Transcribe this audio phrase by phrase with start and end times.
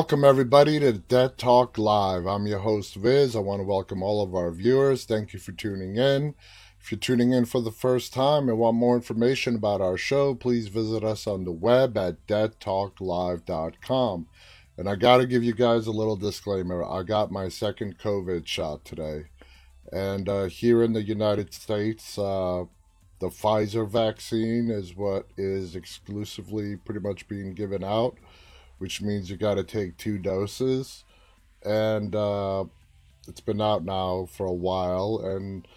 [0.00, 2.24] Welcome, everybody, to Dead Talk Live.
[2.24, 3.36] I'm your host, Viz.
[3.36, 5.04] I want to welcome all of our viewers.
[5.04, 6.34] Thank you for tuning in.
[6.80, 10.34] If you're tuning in for the first time and want more information about our show,
[10.34, 14.26] please visit us on the web at deadtalklive.com.
[14.78, 16.82] And I got to give you guys a little disclaimer.
[16.82, 19.24] I got my second COVID shot today.
[19.92, 22.64] And uh, here in the United States, uh,
[23.18, 28.16] the Pfizer vaccine is what is exclusively pretty much being given out
[28.80, 31.04] which means you got to take two doses.
[31.62, 32.64] And uh,
[33.28, 35.68] it's been out now for a while, and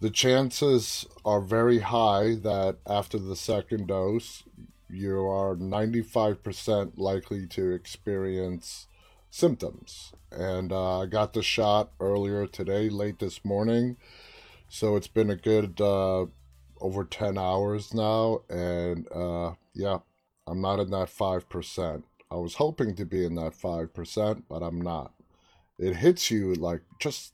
[0.00, 4.44] the chances are very high that after the second dose,
[4.90, 8.88] you are 95% likely to experience
[9.30, 10.12] symptoms.
[10.30, 13.96] And uh, I got the shot earlier today, late this morning.
[14.68, 16.26] So it's been a good uh,
[16.80, 18.42] over 10 hours now.
[18.50, 20.00] And uh, yeah,
[20.46, 22.02] I'm not in that 5%.
[22.30, 25.12] I was hoping to be in that 5%, but I'm not.
[25.78, 27.32] It hits you like just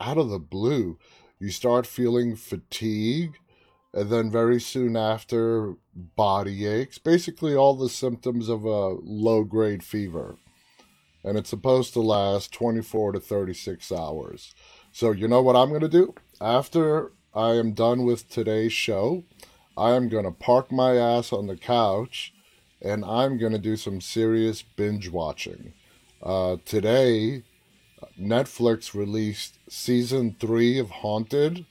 [0.00, 0.98] out of the blue.
[1.40, 3.38] You start feeling fatigue,
[3.92, 6.98] and then very soon after, body aches.
[6.98, 10.36] Basically, all the symptoms of a low grade fever.
[11.24, 14.54] And it's supposed to last 24 to 36 hours.
[14.92, 16.14] So, you know what I'm going to do?
[16.40, 19.24] After I am done with today's show,
[19.76, 22.32] I am going to park my ass on the couch
[22.82, 25.72] and I'm going to do some serious binge watching.
[26.22, 27.42] Uh, today,
[28.20, 31.66] Netflix released season three of Haunted.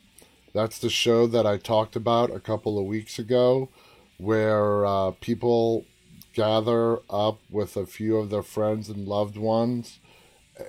[0.53, 3.69] That's the show that I talked about a couple of weeks ago,
[4.17, 5.85] where uh, people
[6.33, 9.99] gather up with a few of their friends and loved ones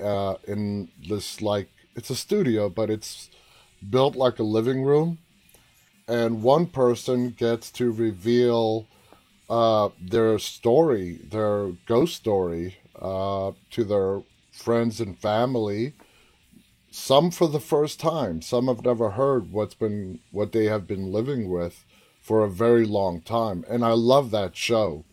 [0.00, 3.30] uh, in this, like, it's a studio, but it's
[3.88, 5.18] built like a living room.
[6.08, 8.86] And one person gets to reveal
[9.48, 15.94] uh, their story, their ghost story, uh, to their friends and family.
[16.90, 18.42] Some for the first time.
[18.42, 21.84] Some have never heard what's been what they have been living with
[22.20, 25.04] for a very long time, and I love that show.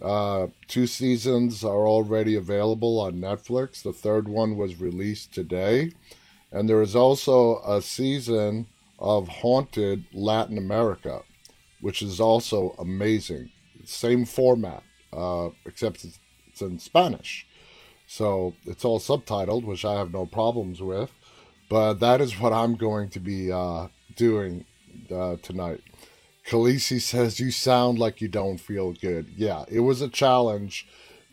[0.00, 3.82] Uh, two seasons are already available on Netflix.
[3.82, 5.92] The third one was released today,
[6.50, 8.66] and there is also a season
[8.98, 11.22] of Haunted Latin America,
[11.80, 13.50] which is also amazing
[13.92, 16.18] same format, uh, except it's,
[16.48, 17.46] it's in Spanish.
[18.06, 21.10] So it's all subtitled, which I have no problems with.
[21.68, 24.64] But that is what I'm going to be uh, doing
[25.10, 25.80] uh, tonight.
[26.46, 29.28] Khaleesi says, You sound like you don't feel good.
[29.36, 30.86] Yeah, it was a challenge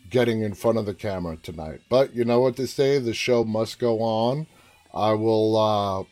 [0.08, 1.80] getting in front of the camera tonight.
[1.88, 2.98] But you know what to say?
[2.98, 4.46] The show must go on.
[4.94, 6.04] I will, uh,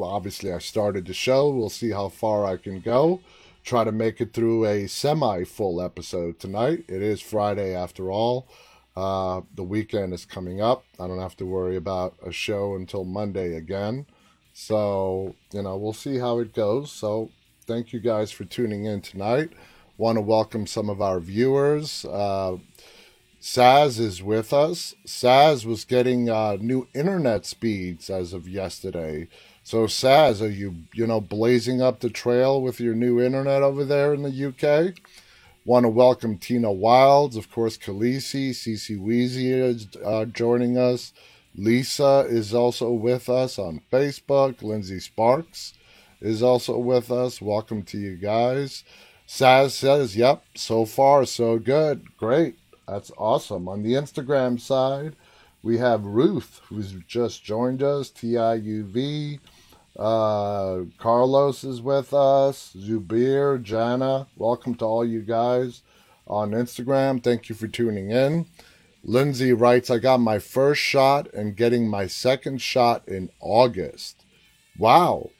[0.00, 1.50] obviously, I started the show.
[1.50, 3.20] We'll see how far I can go
[3.68, 6.86] try to make it through a semi full episode tonight.
[6.88, 8.48] It is Friday after all.
[8.96, 10.84] Uh, the weekend is coming up.
[10.98, 14.06] I don't have to worry about a show until Monday again.
[14.54, 16.90] So, you know, we'll see how it goes.
[16.90, 17.28] So,
[17.66, 19.50] thank you guys for tuning in tonight.
[19.98, 22.06] Want to welcome some of our viewers.
[22.06, 22.56] Uh,
[23.38, 24.94] Saz is with us.
[25.06, 29.28] Saz was getting uh, new internet speeds as of yesterday.
[29.68, 33.84] So, Saz, are you, you know, blazing up the trail with your new internet over
[33.84, 34.94] there in the UK?
[35.66, 41.12] Want to welcome Tina Wilds, of course, Khaleesi, Cece Weezy is uh, joining us.
[41.54, 44.62] Lisa is also with us on Facebook.
[44.62, 45.74] Lindsay Sparks
[46.22, 47.42] is also with us.
[47.42, 48.84] Welcome to you guys.
[49.28, 52.16] Saz says, yep, so far so good.
[52.16, 52.56] Great.
[52.88, 53.68] That's awesome.
[53.68, 55.14] On the Instagram side,
[55.62, 59.40] we have Ruth, who's just joined us, TIUV.
[59.98, 62.76] Uh, Carlos is with us.
[62.78, 65.82] Zubir, Jana, welcome to all you guys
[66.28, 67.22] on Instagram.
[67.22, 68.46] Thank you for tuning in.
[69.02, 74.24] Lindsay writes, I got my first shot and getting my second shot in August.
[74.78, 75.30] Wow.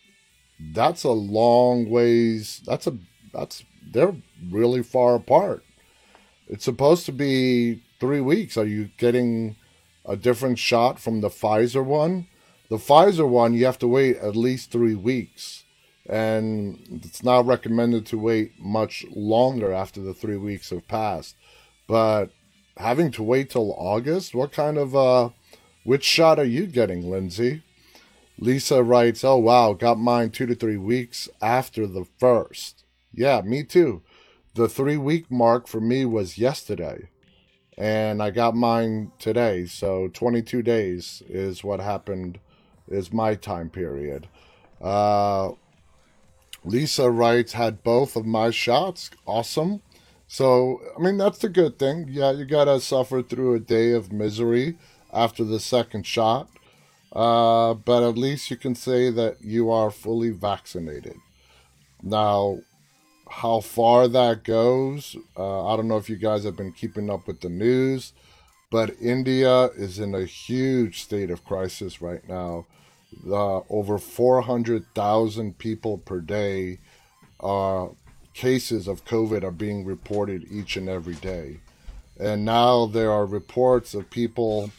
[0.59, 2.61] That's a long ways.
[2.67, 2.99] That's a,
[3.33, 4.17] that's, they're
[4.51, 5.63] really far apart.
[6.49, 8.57] It's supposed to be three weeks.
[8.57, 9.55] Are you getting
[10.05, 12.27] a different shot from the Pfizer one?
[12.69, 15.65] The Pfizer one, you have to wait at least three weeks.
[16.09, 21.37] And it's not recommended to wait much longer after the three weeks have passed.
[21.87, 22.31] But
[22.76, 25.31] having to wait till August, what kind of, uh,
[25.85, 27.62] which shot are you getting, Lindsay?
[28.38, 32.85] Lisa writes, Oh, wow, got mine two to three weeks after the first.
[33.12, 34.03] Yeah, me too.
[34.55, 37.09] The three week mark for me was yesterday
[37.79, 39.67] and I got mine today.
[39.67, 42.41] So 22 days is what happened
[42.90, 44.29] is my time period.
[44.81, 45.52] Uh,
[46.64, 49.11] Lisa writes, had both of my shots.
[49.26, 49.82] Awesome.
[50.26, 52.06] So, I mean, that's the good thing.
[52.11, 54.76] Yeah, you gotta suffer through a day of misery
[55.12, 56.49] after the second shot.
[57.12, 61.17] Uh, but at least you can say that you are fully vaccinated.
[62.02, 62.58] Now,
[63.31, 67.26] how far that goes, uh, I don't know if you guys have been keeping up
[67.26, 68.12] with the news,
[68.70, 72.67] but India is in a huge state of crisis right now.
[73.26, 76.79] Uh, over 400,000 people per day
[77.41, 77.91] are
[78.35, 81.61] cases of COVID are being reported each and every day.
[82.20, 84.71] And now there are reports of people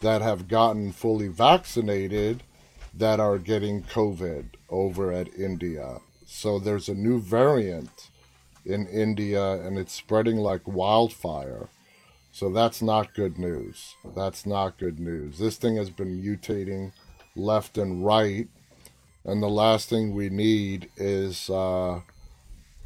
[0.00, 2.42] that have gotten fully vaccinated
[2.94, 5.98] that are getting COVID over at India.
[6.26, 8.10] So there's a new variant
[8.64, 11.68] in India and it's spreading like wildfire.
[12.38, 13.96] So that's not good news.
[14.14, 15.40] That's not good news.
[15.40, 16.92] This thing has been mutating
[17.34, 18.46] left and right.
[19.24, 21.98] And the last thing we need is uh,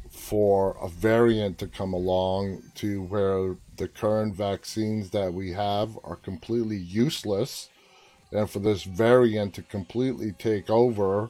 [0.09, 6.15] for a variant to come along to where the current vaccines that we have are
[6.15, 7.69] completely useless
[8.31, 11.29] and for this variant to completely take over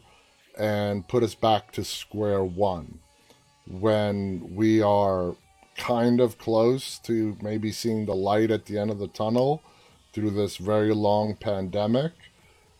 [0.57, 2.99] and put us back to square one
[3.67, 5.35] when we are
[5.75, 9.61] kind of close to maybe seeing the light at the end of the tunnel
[10.13, 12.11] through this very long pandemic.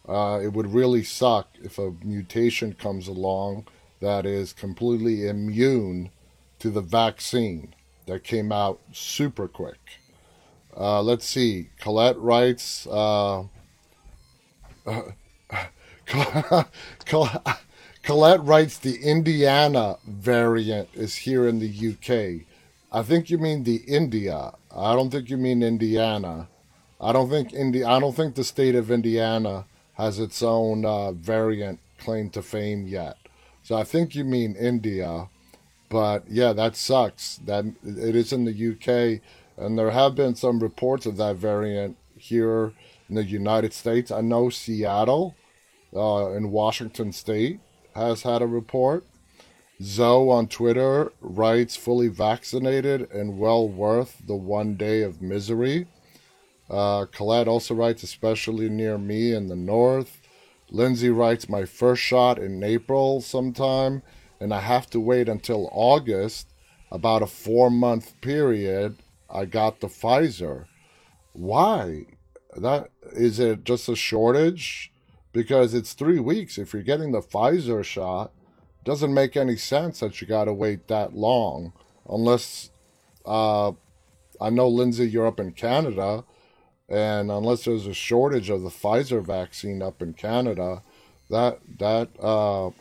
[0.07, 3.65] Uh, it would really suck if a mutation comes along
[4.01, 6.09] that is completely immune
[6.59, 7.73] to the vaccine
[8.05, 9.99] that came out super quick.
[10.75, 11.69] Uh, let's see.
[11.79, 12.85] Colette writes.
[12.87, 13.43] Uh,
[18.03, 22.45] Colette writes the Indiana variant is here in the UK.
[22.93, 24.53] I think you mean the India.
[24.75, 26.47] I don't think you mean Indiana.
[27.01, 31.11] I don't think Indi- I don't think the state of Indiana has its own uh,
[31.11, 33.17] variant claim to fame yet.
[33.63, 35.27] So I think you mean India.
[35.89, 37.37] But yeah, that sucks.
[37.45, 39.21] That it is in the UK,
[39.57, 42.73] and there have been some reports of that variant here
[43.09, 44.11] in the United States.
[44.11, 45.35] I know Seattle,
[45.95, 47.59] uh, in Washington State,
[47.95, 49.03] has had a report.
[49.81, 55.87] Zoe on Twitter writes, fully vaccinated and well worth the one day of misery.
[56.69, 60.21] Uh, Colette also writes, especially near me in the north.
[60.69, 64.01] Lindsay writes, my first shot in April sometime
[64.43, 66.49] and I have to wait until August,
[66.91, 68.97] about a four month period,
[69.29, 70.65] I got the Pfizer.
[71.31, 72.07] Why?
[72.57, 74.91] That is it just a shortage?
[75.31, 76.57] Because it's three weeks.
[76.57, 78.33] If you're getting the Pfizer shot,
[78.83, 81.73] doesn't make any sense that you got to wait that long,
[82.09, 82.69] unless
[83.25, 83.71] uh,
[84.41, 86.23] I know Lindsay, you're up in Canada,
[86.89, 90.83] and unless there's a shortage of the Pfizer vaccine up in Canada,
[91.29, 92.71] that that uh,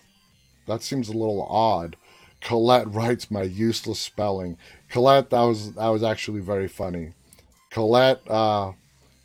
[0.67, 1.97] that seems a little odd.
[2.41, 4.59] Colette writes my useless spelling.
[4.89, 7.13] Colette, that was that was actually very funny.
[7.71, 8.73] Colette, uh,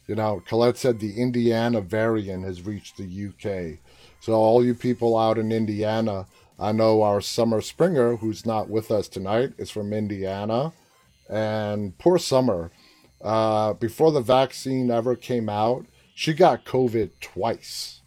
[0.08, 3.80] you know, Colette said the Indiana variant has reached the UK.
[4.20, 6.28] So all you people out in Indiana,
[6.60, 10.74] I know our Summer Springer, who's not with us tonight, is from Indiana,
[11.30, 12.72] and poor Summer.
[13.22, 15.86] Uh, before the vaccine ever came out,
[16.16, 18.02] she got COVID twice.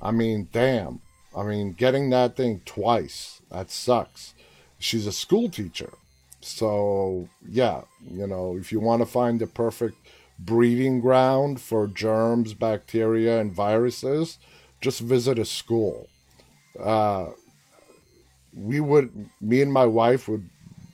[0.00, 1.00] I mean, damn.
[1.36, 4.34] I mean, getting that thing twice, that sucks.
[4.78, 5.92] She's a school teacher.
[6.40, 9.96] So, yeah, you know, if you want to find the perfect
[10.38, 14.38] breeding ground for germs, bacteria, and viruses,
[14.80, 16.08] just visit a school.
[16.78, 17.26] Uh,
[18.54, 20.48] we would, me and my wife would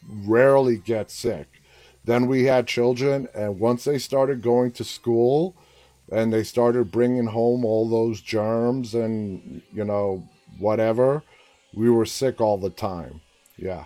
[0.09, 1.47] rarely get sick.
[2.05, 5.55] Then we had children, and once they started going to school,
[6.11, 10.27] and they started bringing home all those germs and you know
[10.59, 11.23] whatever
[11.75, 13.21] we were sick all the time.
[13.57, 13.85] Yeah.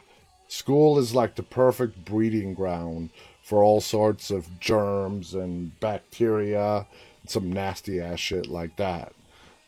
[0.48, 3.10] School is like the perfect breeding ground
[3.42, 6.86] for all sorts of germs and bacteria
[7.20, 9.12] and some nasty ass shit like that.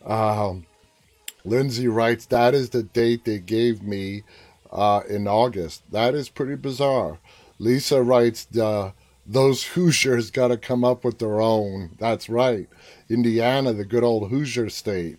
[0.04, 0.66] Um,
[1.44, 4.22] lindsay writes that is the date they gave me
[4.72, 7.18] uh, in august that is pretty bizarre
[7.58, 8.92] lisa writes the
[9.26, 11.90] those Hoosiers got to come up with their own.
[11.98, 12.68] That's right.
[13.08, 15.18] Indiana, the good old Hoosier state.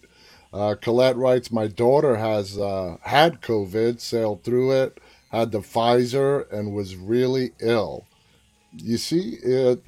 [0.54, 5.00] Uh, Colette writes, My daughter has uh, had COVID, sailed through it,
[5.32, 8.06] had the Pfizer, and was really ill.
[8.78, 9.82] You see, it,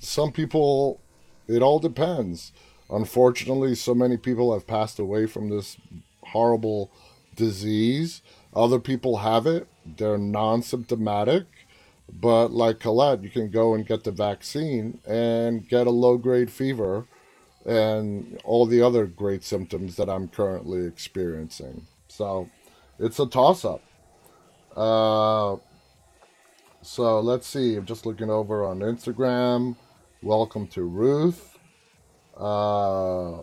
[0.00, 1.00] some people,
[1.46, 2.52] it all depends.
[2.90, 5.76] Unfortunately, so many people have passed away from this
[6.22, 6.90] horrible
[7.36, 8.22] disease.
[8.54, 11.46] Other people have it, they're non symptomatic
[12.12, 16.50] but like Colette, you can go and get the vaccine and get a low grade
[16.50, 17.06] fever
[17.66, 21.86] and all the other great symptoms that I'm currently experiencing.
[22.08, 22.48] So
[22.98, 23.82] it's a toss up.
[24.76, 25.56] Uh,
[26.82, 27.76] So let's see.
[27.76, 29.76] I'm just looking over on Instagram.
[30.22, 31.57] Welcome to Ruth.
[32.38, 33.42] Uh,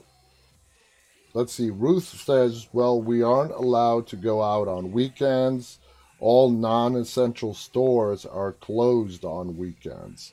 [1.33, 1.69] let's see.
[1.69, 5.79] Ruth says, well, we aren't allowed to go out on weekends.
[6.19, 10.31] All non essential stores are closed on weekends.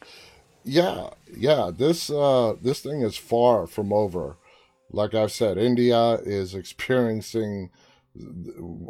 [0.65, 4.37] Yeah, yeah, this uh, this thing is far from over.
[4.93, 7.71] Like I've said, India is experiencing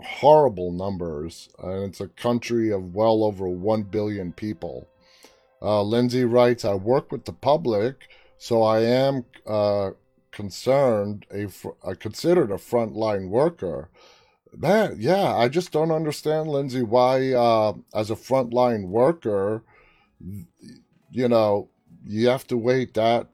[0.04, 4.88] horrible numbers, and it's a country of well over 1 billion people.
[5.60, 8.08] Uh, Lindsay writes, I work with the public,
[8.42, 9.90] so I am uh,
[10.32, 13.88] concerned, a fr- I considered a frontline worker.
[14.52, 19.62] Man, yeah, I just don't understand, Lindsay, why, uh, as a frontline worker,
[21.12, 21.68] you know,
[22.04, 23.28] you have to wait that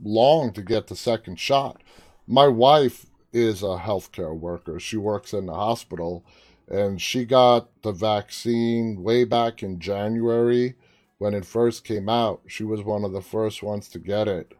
[0.00, 1.82] long to get the second shot.
[2.28, 4.78] My wife is a healthcare worker.
[4.78, 6.24] She works in the hospital,
[6.68, 10.76] and she got the vaccine way back in January
[11.20, 12.40] when it first came out.
[12.46, 14.54] She was one of the first ones to get it.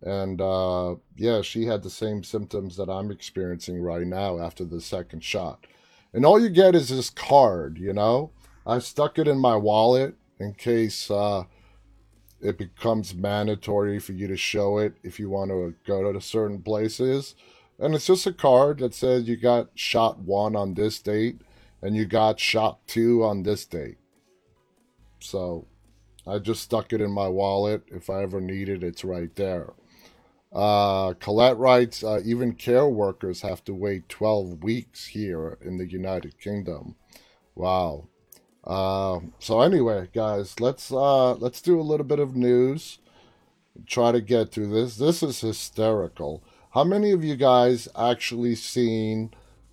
[0.00, 4.80] And uh, yeah, she had the same symptoms that I'm experiencing right now after the
[4.80, 5.66] second shot.
[6.14, 8.30] And all you get is this card, you know?
[8.66, 11.44] I stuck it in my wallet in case uh,
[12.40, 16.62] it becomes mandatory for you to show it if you want to go to certain
[16.62, 17.34] places.
[17.78, 21.42] And it's just a card that says you got shot one on this date
[21.82, 23.98] and you got shot two on this date.
[25.18, 25.66] So
[26.30, 27.82] I just stuck it in my wallet.
[27.88, 29.72] If I ever need it, it's right there.
[30.52, 35.86] Uh, Colette writes, uh, even care workers have to wait 12 weeks here in the
[35.86, 36.96] United Kingdom.
[37.54, 38.08] Wow.
[38.64, 42.98] Uh, so anyway, guys, let's uh, let's do a little bit of news.
[43.86, 44.96] Try to get through this.
[44.96, 46.42] This is hysterical.
[46.72, 49.32] How many of you guys actually seen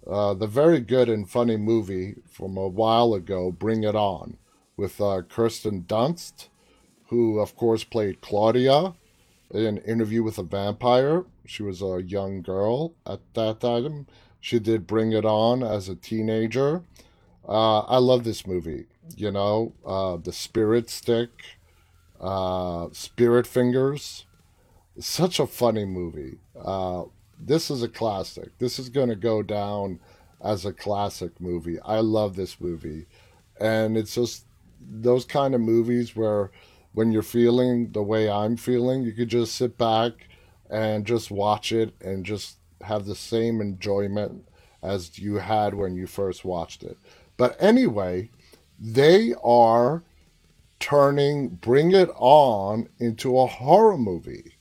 [0.09, 4.37] uh, the very good and funny movie from a while ago, Bring It On,
[4.77, 6.47] with uh, Kirsten Dunst,
[7.07, 8.93] who of course played Claudia
[9.51, 11.25] in Interview with a Vampire.
[11.45, 14.07] She was a young girl at that time.
[14.39, 16.83] She did Bring It On as a teenager.
[17.47, 18.85] Uh, I love this movie.
[19.15, 21.29] You know, uh, the Spirit Stick,
[22.19, 24.25] uh, Spirit Fingers.
[24.99, 26.39] Such a funny movie.
[26.59, 27.03] Uh,
[27.39, 28.57] this is a classic.
[28.57, 29.99] This is going to go down
[30.43, 31.79] as a classic movie.
[31.81, 33.05] I love this movie.
[33.59, 34.46] And it's just
[34.89, 36.51] those kind of movies where
[36.93, 40.13] when you're feeling the way I'm feeling, you could just sit back
[40.69, 44.47] and just watch it and just have the same enjoyment
[44.81, 46.97] as you had when you first watched it.
[47.35, 48.29] But anyway,
[48.79, 50.03] they are
[50.79, 54.53] turning Bring It On into a horror movie.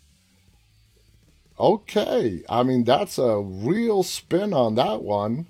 [1.59, 5.47] Okay, I mean, that's a real spin on that one.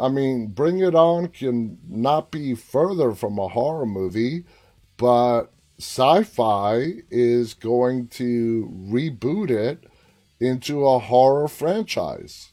[0.00, 4.44] I mean, Bring It On can not be further from a horror movie,
[4.96, 5.46] but
[5.78, 9.84] Syfy is going to reboot it
[10.40, 12.52] into a horror franchise.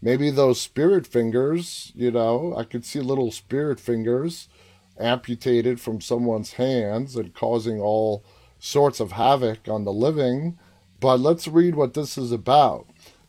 [0.00, 4.48] Maybe those spirit fingers, you know, I could see little spirit fingers
[4.98, 8.22] amputated from someone's hands and causing all
[8.58, 10.58] sorts of havoc on the living.
[11.00, 12.86] But let's read what this is about.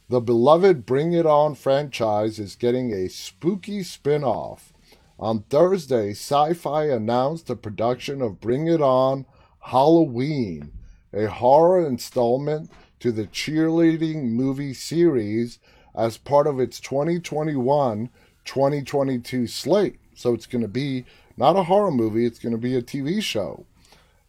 [0.08, 4.72] The beloved Bring It On franchise is getting a spooky spin off.
[5.18, 9.26] On Thursday, Syfy announced the production of Bring It On
[9.62, 10.72] Halloween,
[11.12, 12.70] a horror installment
[13.00, 15.58] to the cheerleading movie series
[15.96, 18.10] as part of its 2021
[18.46, 20.00] 2022 slate.
[20.14, 23.24] So it's going to be not a horror movie, it's going to be a TV
[23.24, 23.66] show.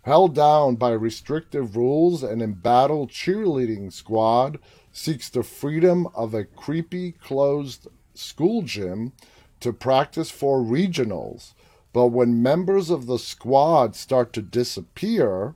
[0.07, 4.59] Held down by restrictive rules, an embattled cheerleading squad
[4.97, 9.13] seeks the freedom of a creepy closed school gym
[9.61, 11.53] to practice for regionals.
[11.93, 15.55] But when members of the squad start to disappear,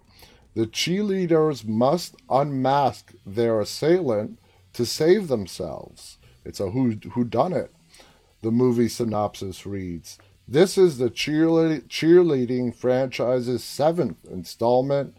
[0.55, 4.39] the cheerleaders must unmask their assailant
[4.75, 6.19] to save themselves.
[6.45, 7.73] It's a who who done it.
[8.43, 15.17] The movie synopsis reads: This is the cheerle- cheerleading franchise's seventh installment,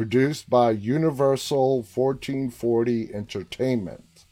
[0.00, 4.24] produced by Universal 1440 Entertainment.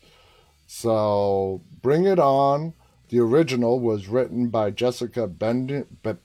[0.66, 2.72] So bring it on.
[3.10, 6.24] The original was written by Jessica Bendinger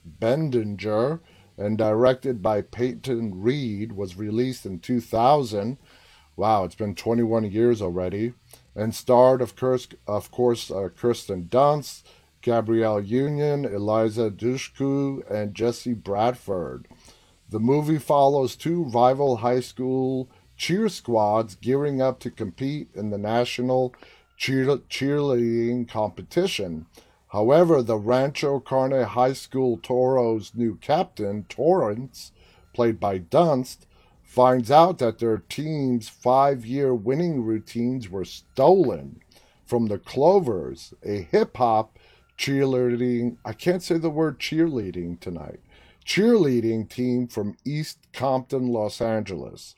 [1.58, 3.92] and directed by Peyton Reed.
[3.92, 5.78] Was released in 2000.
[6.38, 8.32] Wow, it's been 21 years already
[8.74, 12.04] and starred, of course, of course uh, Kirsten Dunst,
[12.42, 16.88] Gabrielle Union, Eliza Dushku, and Jesse Bradford.
[17.50, 23.18] The movie follows two rival high school cheer squads gearing up to compete in the
[23.18, 23.94] national
[24.38, 26.86] cheer- cheerleading competition.
[27.30, 32.32] However, the Rancho Carne High School Toros' new captain, Torrance,
[32.74, 33.88] played by Dunst,
[34.22, 39.20] finds out that their team's five year winning routines were stolen
[39.66, 41.98] from the Clovers, a hip hop
[42.38, 45.60] cheerleading, I can't say the word cheerleading tonight,
[46.06, 49.76] cheerleading team from East Compton, Los Angeles.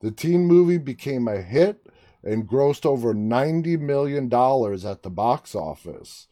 [0.00, 1.86] The teen movie became a hit
[2.22, 6.26] and grossed over $90 million at the box office.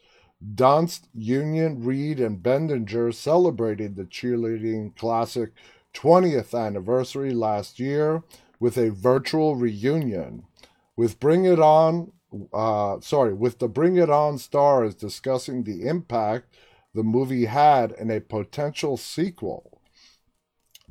[0.55, 5.51] Dunst, Union, Reed, and Bendinger celebrated the cheerleading classic
[5.93, 8.23] 20th anniversary last year
[8.59, 10.43] with a virtual reunion.
[10.95, 12.11] With Bring It On,
[12.53, 16.53] uh, sorry, with the Bring It On stars discussing the impact
[16.93, 19.81] the movie had in a potential sequel.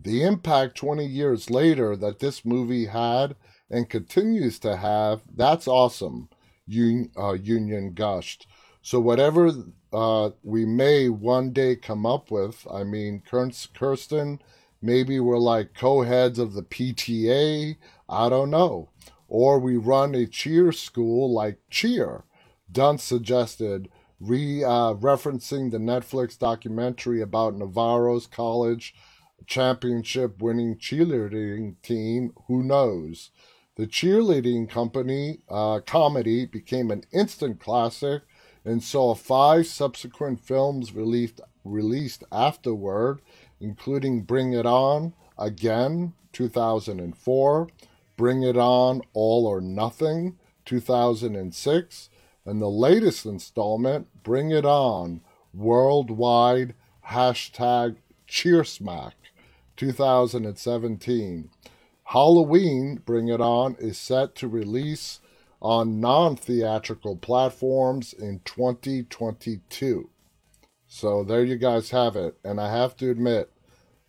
[0.00, 3.34] The impact 20 years later that this movie had
[3.70, 6.28] and continues to have, that's awesome,
[6.68, 8.46] Un- uh, Union gushed.
[8.80, 9.50] So, whatever
[9.92, 14.40] uh, we may one day come up with, I mean, Kirsten,
[14.80, 17.76] maybe we're like co heads of the PTA,
[18.08, 18.88] I don't know.
[19.28, 22.24] Or we run a cheer school like Cheer.
[22.72, 28.94] Dunst suggested, re uh, referencing the Netflix documentary about Navarro's college
[29.46, 33.30] championship winning cheerleading team, Who Knows?
[33.76, 38.22] The cheerleading company uh, comedy became an instant classic
[38.64, 43.20] and saw five subsequent films released, released afterward,
[43.60, 47.68] including Bring It On, Again, 2004,
[48.16, 52.10] Bring It On, All or Nothing, 2006,
[52.48, 55.20] and the latest installment, Bring It On,
[55.52, 56.74] Worldwide
[57.08, 59.12] Hashtag Cheersmack,
[59.76, 61.50] 2017.
[62.04, 65.20] Halloween, Bring It On, is set to release
[65.60, 70.08] on non theatrical platforms in 2022.
[70.86, 72.38] So there you guys have it.
[72.42, 73.50] And I have to admit,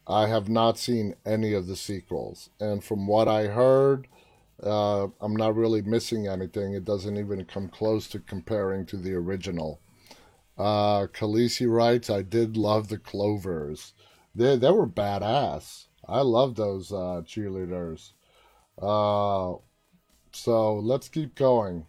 [0.07, 2.49] I have not seen any of the sequels.
[2.59, 4.07] And from what I heard,
[4.63, 6.73] uh, I'm not really missing anything.
[6.73, 9.79] It doesn't even come close to comparing to the original.
[10.57, 13.93] Uh, Khaleesi writes, I did love the Clovers.
[14.35, 15.87] They, they were badass.
[16.07, 18.11] I love those uh, cheerleaders.
[18.81, 19.59] Uh,
[20.31, 21.85] so let's keep going.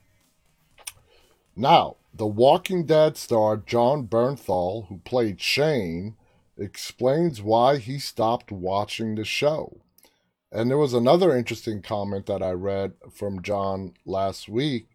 [1.56, 6.16] Now, the Walking Dead star Jon Bernthal, who played Shane,
[6.56, 9.80] explains why he stopped watching the show.
[10.52, 14.88] And there was another interesting comment that I read from Jon last week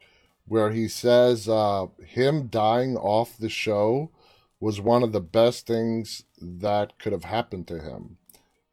[0.48, 4.12] where he says uh, him dying off the show
[4.60, 8.18] was one of the best things that could have happened to him.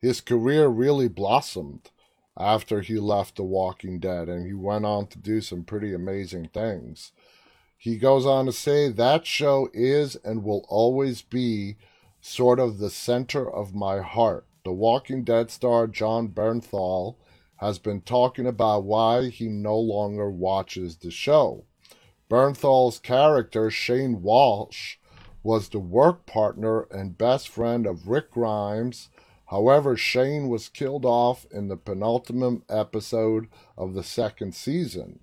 [0.01, 1.91] His career really blossomed
[2.37, 6.49] after he left The Walking Dead, and he went on to do some pretty amazing
[6.49, 7.13] things.
[7.77, 11.77] He goes on to say that show is and will always be
[12.21, 14.47] sort of the center of my heart.
[14.65, 17.17] The Walking Dead star Jon Bernthal
[17.57, 21.65] has been talking about why he no longer watches the show.
[22.31, 24.97] Bernthal's character, Shane Walsh,
[25.43, 29.09] was the work partner and best friend of Rick Grimes
[29.53, 35.21] However, Shane was killed off in the penultimate episode of the second season.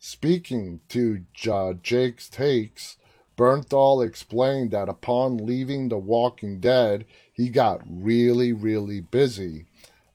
[0.00, 2.96] Speaking to uh, Jake's Takes,
[3.38, 9.66] Bernthal explained that upon leaving The Walking Dead, he got really, really busy,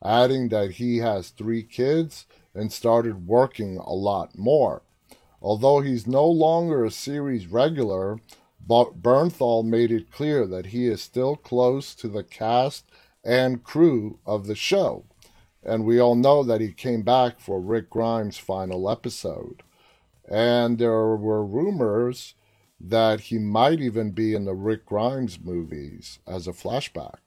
[0.03, 4.81] adding that he has three kids and started working a lot more.
[5.41, 8.19] Although he's no longer a series regular,
[8.67, 12.85] Bernthal made it clear that he is still close to the cast
[13.23, 15.05] and crew of the show.
[15.63, 19.63] And we all know that he came back for Rick Grimes' final episode.
[20.29, 22.33] And there were rumors
[22.85, 27.19] that he might even be in the Rick Grimes movies as a flashback.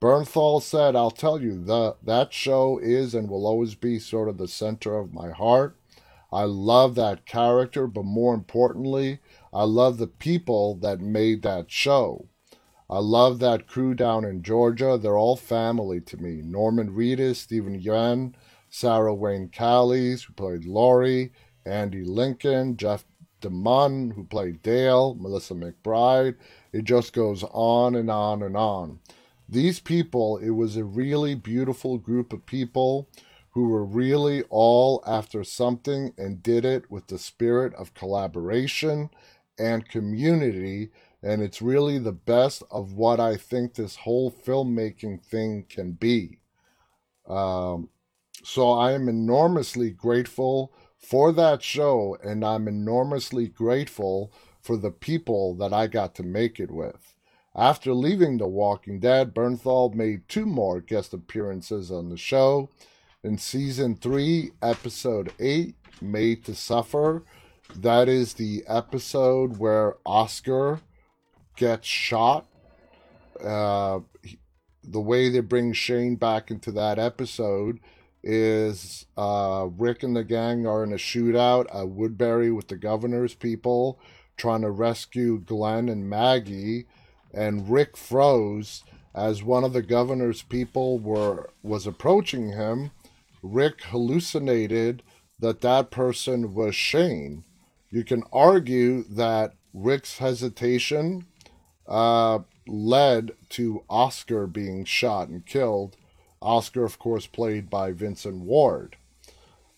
[0.00, 4.36] Bernthal said, I'll tell you, the, that show is and will always be sort of
[4.36, 5.78] the center of my heart.
[6.30, 9.20] I love that character, but more importantly,
[9.52, 12.28] I love the people that made that show.
[12.90, 14.98] I love that crew down in Georgia.
[15.00, 16.42] They're all family to me.
[16.42, 18.34] Norman Reedus, Steven Yeun,
[18.68, 21.32] Sarah Wayne Callies, who played Lori,
[21.64, 23.06] Andy Lincoln, Jeff
[23.48, 26.36] DeMunn, who played Dale, Melissa McBride.
[26.72, 29.00] It just goes on and on and on.
[29.48, 33.08] These people, it was a really beautiful group of people
[33.50, 39.10] who were really all after something and did it with the spirit of collaboration
[39.58, 40.90] and community
[41.24, 46.38] and it's really the best of what I think this whole filmmaking thing can be.
[47.26, 47.88] Um,
[48.44, 50.74] so I am enormously grateful
[51.04, 56.58] for that show, and I'm enormously grateful for the people that I got to make
[56.58, 57.14] it with.
[57.54, 62.70] After leaving The Walking Dead, Bernthal made two more guest appearances on the show.
[63.22, 67.22] In season 3, episode 8, Made to Suffer,
[67.76, 70.80] that is the episode where Oscar
[71.56, 72.46] gets shot.
[73.42, 74.00] Uh,
[74.82, 77.78] the way they bring Shane back into that episode
[78.24, 83.34] is uh, Rick and the gang are in a shootout at Woodbury with the governor's
[83.34, 84.00] people
[84.36, 86.86] trying to rescue Glenn and Maggie,
[87.32, 88.82] and Rick froze
[89.14, 92.90] as one of the governor's people were was approaching him.
[93.42, 95.02] Rick hallucinated
[95.38, 97.44] that that person was Shane.
[97.90, 101.26] You can argue that Rick's hesitation
[101.86, 105.96] uh, led to Oscar being shot and killed.
[106.44, 108.96] Oscar, of course, played by Vincent Ward.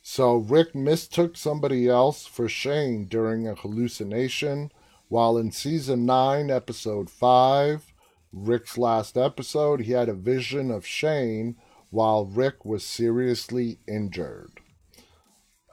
[0.02, 4.70] So Rick mistook somebody else for Shane during a hallucination,
[5.09, 7.94] while in season 9, episode 5,
[8.33, 11.57] Rick's last episode, he had a vision of Shane
[11.90, 14.61] while Rick was seriously injured.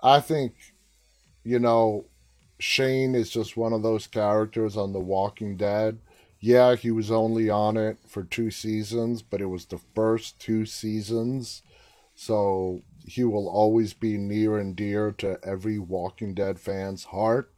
[0.01, 0.53] I think,
[1.43, 2.05] you know,
[2.59, 5.99] Shane is just one of those characters on The Walking Dead
[6.45, 10.65] yeah, he was only on it for two seasons, but it was the first two
[10.65, 11.63] seasons.
[12.15, 17.49] So he will always be near and dear to every Walking Dead fan's heart.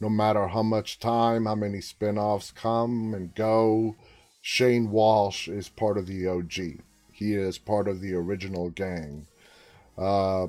[0.00, 3.96] No matter how much time, how many spin offs come and go,
[4.42, 6.82] Shane Walsh is part of the OG.
[7.14, 9.28] He is part of the original gang.
[9.96, 10.48] Uh,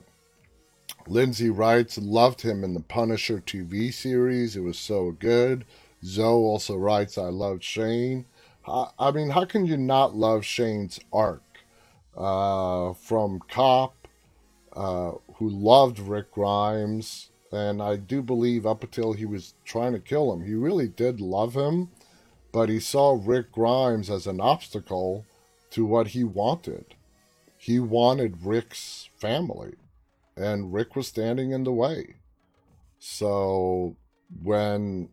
[1.08, 4.58] Lindsay writes, loved him in the Punisher TV series.
[4.58, 5.64] It was so good.
[6.04, 8.26] Zoe also writes, I love Shane.
[8.66, 11.44] I mean, how can you not love Shane's arc?
[12.16, 14.08] Uh, from Cop,
[14.74, 20.00] uh, who loved Rick Grimes, and I do believe up until he was trying to
[20.00, 21.90] kill him, he really did love him,
[22.52, 25.26] but he saw Rick Grimes as an obstacle
[25.72, 26.96] to what he wanted.
[27.58, 29.76] He wanted Rick's family,
[30.36, 32.16] and Rick was standing in the way.
[33.00, 33.96] So
[34.42, 35.10] when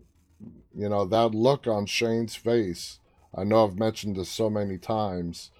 [0.76, 2.98] you know, that look on Shane's face.
[3.34, 5.50] I know I've mentioned this so many times.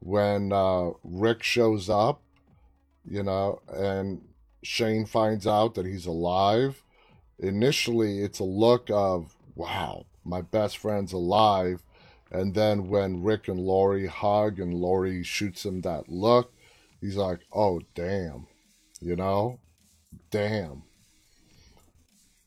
[0.00, 2.22] When uh, Rick shows up,
[3.04, 4.22] you know, and
[4.62, 6.82] Shane finds out that he's alive,
[7.38, 11.82] initially it's a look of, wow, my best friend's alive.
[12.30, 16.52] And then when Rick and Lori hug and Lori shoots him that look,
[17.00, 18.46] he's like, oh, damn,
[19.00, 19.58] you know,
[20.30, 20.82] damn.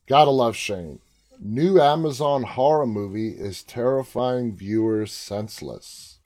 [0.08, 1.00] Gotta love Shane.
[1.46, 6.20] New Amazon horror movie is terrifying viewers senseless.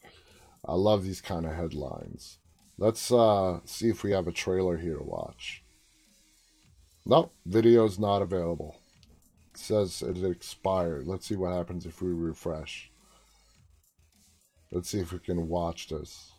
[0.64, 2.38] I love these kind of headlines.
[2.78, 5.64] Let's uh, see if we have a trailer here to watch.
[7.04, 8.78] Nope, video's not available.
[9.56, 11.08] It says it expired.
[11.08, 12.92] Let's see what happens if we refresh.
[14.72, 16.32] Let's see if we can watch this.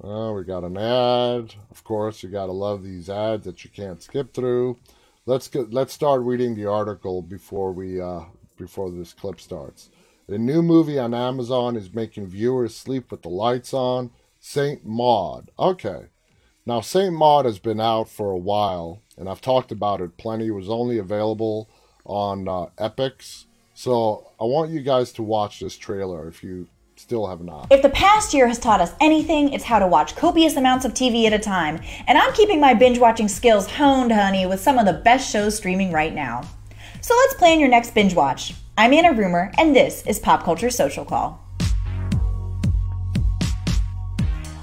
[0.00, 1.56] Oh, we got an ad.
[1.72, 4.78] Of course, you gotta love these ads that you can't skip through
[5.28, 8.22] let's let's start reading the article before we uh,
[8.56, 9.90] before this clip starts.
[10.26, 14.10] The new movie on Amazon is making viewers sleep with the lights on.
[14.40, 15.50] Saint Maud.
[15.58, 16.06] Okay.
[16.64, 20.46] Now Saint Maud has been out for a while, and I've talked about it plenty.
[20.46, 21.68] It was only available
[22.04, 27.26] on uh, Epix, so I want you guys to watch this trailer if you still
[27.26, 27.68] have not.
[27.70, 30.94] If the past year has taught us anything, it's how to watch copious amounts of
[30.94, 31.80] TV at a time.
[32.06, 35.56] And I'm keeping my binge watching skills honed, honey, with some of the best shows
[35.56, 36.42] streaming right now.
[37.00, 38.54] So let's plan your next binge watch.
[38.76, 41.40] I'm Anna Rumor, and this is Pop Culture Social Call.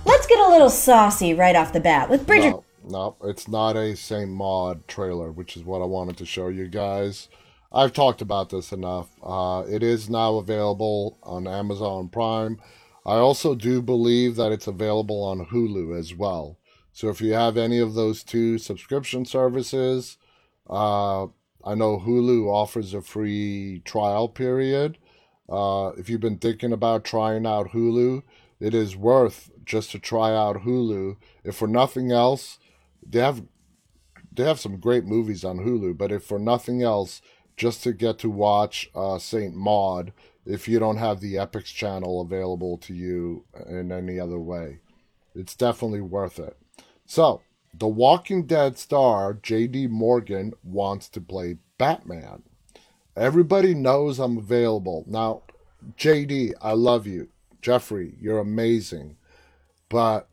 [0.05, 2.51] Let's get a little saucy right off the bat with Bridget.
[2.51, 6.49] No, no, it's not a Saint Maud trailer, which is what I wanted to show
[6.49, 7.29] you guys.
[7.75, 9.09] I've talked about this enough.
[9.21, 12.57] Uh, it is now available on Amazon Prime.
[13.05, 16.57] I also do believe that it's available on Hulu as well.
[16.93, 20.17] So if you have any of those two subscription services,
[20.69, 21.23] uh,
[21.65, 24.97] I know Hulu offers a free trial period.
[25.49, 28.23] Uh, if you've been thinking about trying out Hulu,
[28.61, 31.17] it is worth just to try out Hulu.
[31.43, 32.57] If for nothing else,
[33.05, 33.43] they have
[34.31, 37.21] they have some great movies on Hulu, but if for nothing else,
[37.57, 40.11] just to get to watch uh, Saint Maud
[40.45, 44.79] if you don't have the Epix channel available to you in any other way.
[45.33, 46.57] It's definitely worth it.
[47.05, 47.41] So,
[47.73, 49.87] The Walking Dead star J.D.
[49.87, 52.43] Morgan wants to play Batman.
[53.15, 55.03] Everybody knows I'm available.
[55.07, 55.43] Now,
[55.97, 57.29] JD, I love you.
[57.61, 59.17] Jeffrey, you're amazing.
[59.89, 60.27] But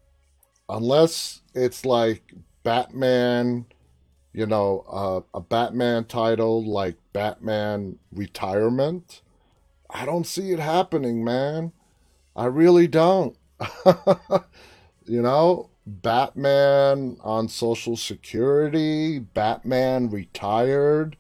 [0.68, 3.66] unless it's like Batman
[4.32, 9.20] you know, uh, a Batman title like Batman Retirement.
[9.90, 11.72] I don't see it happening, man.
[12.34, 13.36] I really don't.
[15.04, 21.16] you know, Batman on Social Security, Batman retired,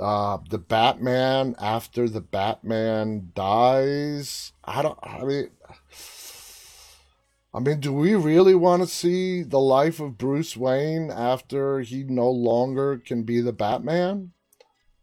[0.00, 4.52] uh, the Batman after the Batman dies.
[4.64, 4.98] I don't.
[5.02, 5.50] I mean,
[7.54, 12.02] I mean, do we really want to see the life of Bruce Wayne after he
[12.02, 14.32] no longer can be the Batman?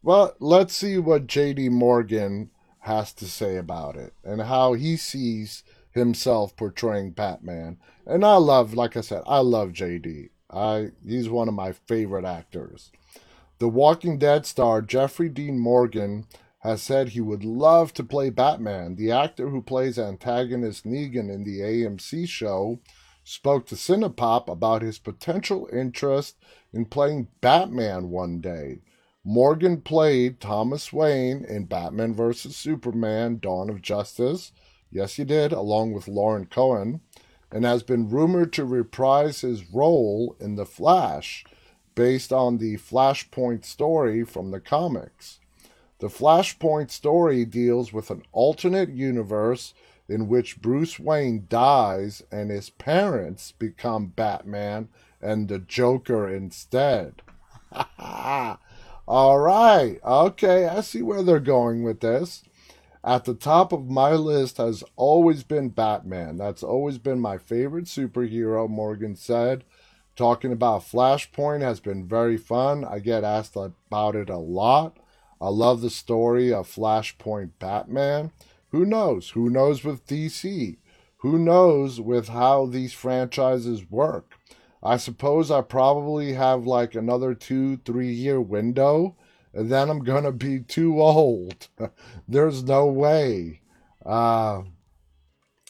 [0.02, 1.70] Well, let's see what J.D.
[1.70, 7.78] Morgan has to say about it and how he sees himself portraying Batman.
[8.04, 10.28] And I love, like I said, I love JD.
[10.50, 12.90] I he's one of my favorite actors.
[13.60, 16.26] The Walking Dead star Jeffrey Dean Morgan
[16.62, 18.94] has said he would love to play Batman.
[18.94, 22.78] The actor who plays antagonist Negan in the AMC show
[23.24, 26.36] spoke to Cinepop about his potential interest
[26.72, 28.80] in playing Batman one day.
[29.24, 32.54] Morgan played Thomas Wayne in Batman vs.
[32.54, 34.52] Superman Dawn of Justice.
[34.88, 37.00] Yes, he did, along with Lauren Cohan,
[37.50, 41.44] and has been rumored to reprise his role in The Flash
[41.96, 45.40] based on the Flashpoint story from the comics.
[46.02, 49.72] The Flashpoint story deals with an alternate universe
[50.08, 54.88] in which Bruce Wayne dies and his parents become Batman
[55.20, 57.22] and the Joker instead.
[59.06, 60.00] All right.
[60.04, 62.42] Okay, I see where they're going with this.
[63.04, 66.36] At the top of my list has always been Batman.
[66.36, 69.62] That's always been my favorite superhero, Morgan said.
[70.16, 72.84] Talking about Flashpoint has been very fun.
[72.84, 74.96] I get asked about it a lot.
[75.42, 78.30] I love the story of Flashpoint Batman.
[78.70, 79.30] Who knows?
[79.30, 80.76] Who knows with DC?
[81.18, 84.34] Who knows with how these franchises work?
[84.84, 89.16] I suppose I probably have like another two, three year window,
[89.52, 91.66] and then I'm going to be too old.
[92.28, 93.62] There's no way.
[94.06, 94.62] Uh,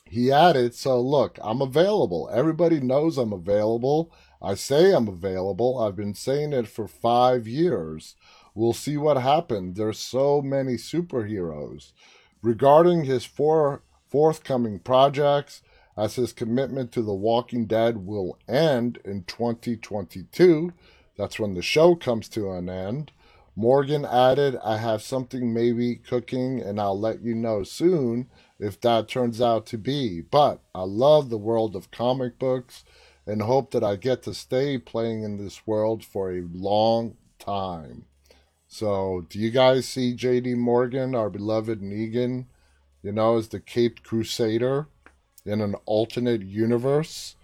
[0.05, 2.29] he added, So look, I'm available.
[2.31, 4.13] Everybody knows I'm available.
[4.43, 5.79] I say I'm available.
[5.79, 8.17] I've been saying it for five years.
[8.55, 9.77] We'll see what happens.
[9.77, 11.93] There's so many superheroes.
[12.43, 15.63] Regarding his four forthcoming projects,
[15.97, 20.73] as his commitment to The Walking Dead will end in 2022.
[21.17, 23.13] That's when the show comes to an end.
[23.55, 29.09] Morgan added, I have something maybe cooking and I'll let you know soon if that
[29.09, 30.23] turns out to be.
[30.23, 32.85] But I love the world of comic books
[33.27, 38.07] and hope that I get to stay playing in this world for a long time.
[38.75, 42.47] So, do you guys see JD Morgan, our beloved Negan,
[43.03, 44.87] you know, as the Caped Crusader?
[45.45, 47.37] in an alternate universe.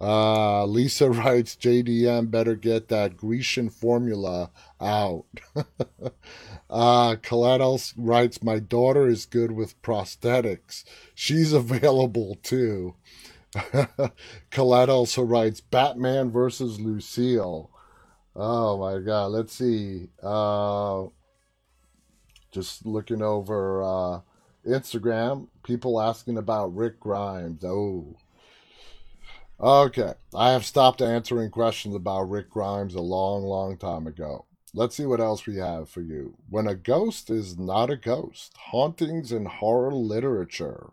[0.00, 5.24] Uh, Lisa writes, JDM better get that Grecian formula out.
[6.70, 10.84] uh, Colette writes, My daughter is good with prosthetics.
[11.14, 12.94] She's available too.
[14.50, 17.70] Colette also writes, Batman versus Lucille.
[18.36, 19.26] Oh my God.
[19.32, 20.08] Let's see.
[20.22, 21.06] Uh,
[22.50, 23.82] just looking over.
[23.82, 24.20] Uh,
[24.66, 27.64] Instagram, people asking about Rick Grimes.
[27.64, 28.16] Oh.
[29.60, 34.46] Okay, I have stopped answering questions about Rick Grimes a long, long time ago.
[34.72, 36.34] Let's see what else we have for you.
[36.50, 40.90] When a ghost is not a ghost, hauntings in horror literature.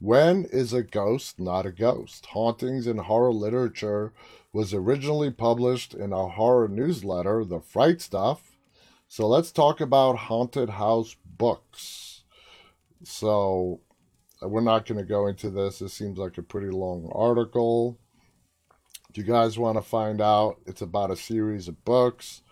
[0.00, 2.26] When is a ghost not a ghost?
[2.26, 4.14] Hauntings in horror literature
[4.52, 8.56] was originally published in a horror newsletter, The Fright Stuff.
[9.08, 12.24] So let's talk about haunted house books.
[13.04, 13.80] So
[14.42, 15.80] we're not going to go into this.
[15.80, 17.98] It seems like a pretty long article.
[19.10, 22.42] If you guys want to find out, it's about a series of books.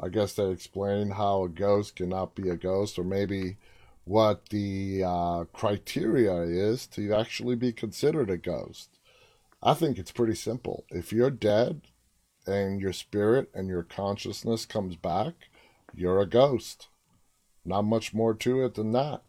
[0.00, 3.56] I guess they explain how a ghost cannot be a ghost, or maybe
[4.04, 8.95] what the uh, criteria is to actually be considered a ghost.
[9.66, 10.84] I think it's pretty simple.
[10.90, 11.80] If you're dead
[12.46, 15.34] and your spirit and your consciousness comes back,
[15.92, 16.86] you're a ghost.
[17.64, 19.22] Not much more to it than that.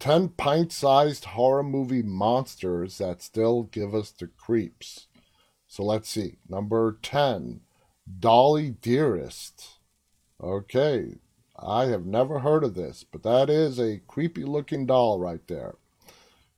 [0.00, 5.06] 10 pint sized horror movie monsters that still give us the creeps.
[5.68, 6.38] So let's see.
[6.48, 7.60] Number 10,
[8.18, 9.78] Dolly Dearest.
[10.42, 11.14] Okay,
[11.56, 15.76] I have never heard of this, but that is a creepy looking doll right there.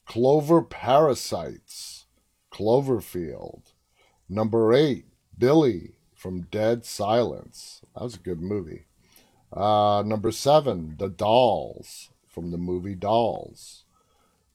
[0.07, 2.01] Clover Parasites,
[2.52, 3.72] Cloverfield.
[4.28, 7.82] Number 8, Billy from Dead Silence.
[7.94, 8.86] That was a good movie.
[9.52, 13.84] Uh, number 7, The Dolls from the movie Dolls.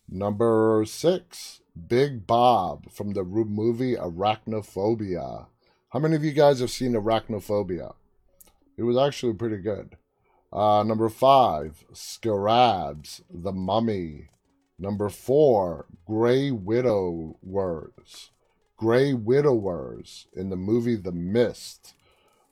[0.09, 5.47] Number six, Big Bob from the movie Arachnophobia.
[5.89, 7.93] How many of you guys have seen Arachnophobia?
[8.77, 9.97] It was actually pretty good.
[10.51, 14.29] Uh, number five, Scarabs, The Mummy.
[14.79, 18.31] Number four, Grey Widowers.
[18.77, 21.95] Grey Widowers in the movie The Mist.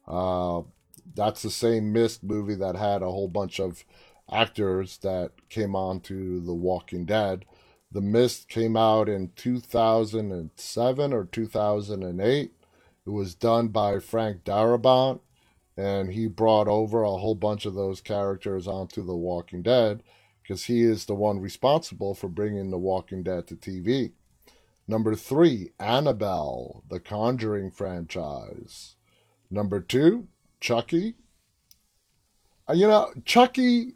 [0.07, 0.61] Uh,
[1.13, 3.85] that's the same Mist movie that had a whole bunch of
[4.31, 7.45] actors that came on to The Walking Dead.
[7.91, 12.51] The Mist came out in 2007 or 2008.
[13.05, 15.19] It was done by Frank Darabont,
[15.77, 20.01] and he brought over a whole bunch of those characters onto The Walking Dead
[20.45, 24.11] because he is the one responsible for bringing The Walking Dead to TV.
[24.87, 28.95] Number three, Annabelle, the Conjuring franchise.
[29.49, 30.27] Number two,
[30.59, 31.15] Chucky.
[32.69, 33.93] Uh, you know, Chucky,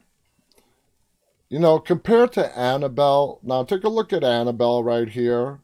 [1.49, 5.59] you know, compared to Annabelle, now take a look at Annabelle right here.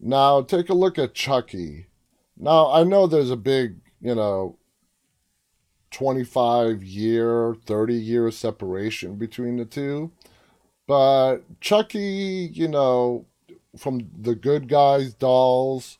[0.00, 1.86] Now take a look at Chucky.
[2.34, 4.57] Now, I know there's a big, you know,
[5.90, 10.12] 25 year, 30 year separation between the two.
[10.86, 13.26] But Chucky, you know,
[13.76, 15.98] from the good guys dolls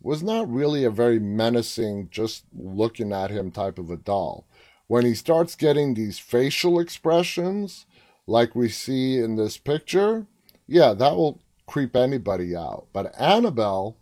[0.00, 4.46] was not really a very menacing, just looking at him type of a doll.
[4.86, 7.84] When he starts getting these facial expressions,
[8.26, 10.26] like we see in this picture,
[10.66, 12.86] yeah, that will creep anybody out.
[12.92, 13.96] But Annabelle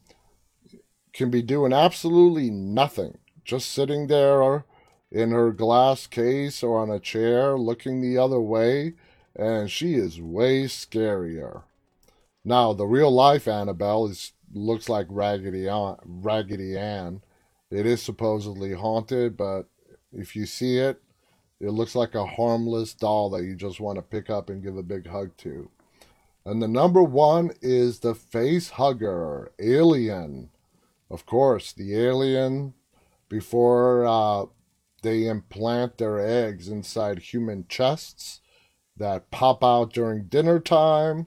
[1.13, 4.43] can be doing absolutely nothing, just sitting there
[5.17, 8.93] in her glass case or on a chair looking the other way,
[9.35, 11.63] and she is way scarier.
[12.45, 17.23] Now, the real life Annabelle is looks like Raggedy Ann, Raggedy Ann.
[17.71, 19.63] It is supposedly haunted, but
[20.13, 21.03] if you see it,
[21.61, 24.77] it looks like a harmless doll that you just want to pick up and give
[24.77, 25.71] a big hug to.
[26.45, 30.51] And the number one is the face hugger, Alien.
[31.11, 32.75] Of course, the alien,
[33.29, 34.47] before uh,
[35.03, 38.41] they implant their eggs inside human chests
[38.97, 41.27] that pop out during dinner time,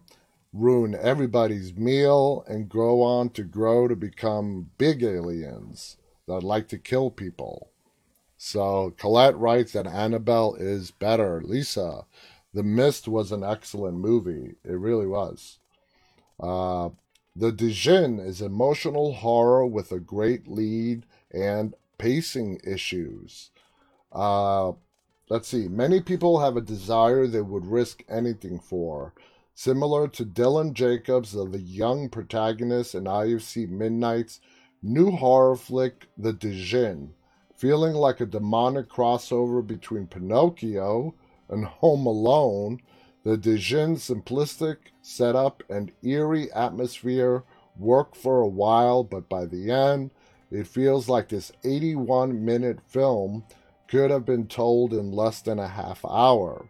[0.51, 6.77] ruin everybody's meal, and grow on to grow to become big aliens that like to
[6.77, 7.69] kill people.
[8.37, 11.41] So Colette writes that Annabelle is better.
[11.43, 12.05] Lisa,
[12.53, 14.55] The Mist was an excellent movie.
[14.63, 15.59] It really was.
[16.39, 16.89] Uh,
[17.35, 23.51] the Djinn is emotional horror with a great lead and pacing issues.
[24.11, 24.73] Uh,
[25.29, 25.67] let's see.
[25.67, 29.13] Many people have a desire they would risk anything for.
[29.53, 34.39] Similar to Dylan Jacobs, the young protagonist in IFC Midnight's
[34.81, 37.13] new horror flick, The Djinn,
[37.55, 41.13] feeling like a demonic crossover between Pinocchio
[41.49, 42.79] and Home Alone,
[43.23, 47.43] the Djinn's simplistic setup and eerie atmosphere
[47.77, 50.11] work for a while, but by the end,
[50.51, 53.43] it feels like this 81 minute film
[53.89, 56.69] could have been told in less than a half hour.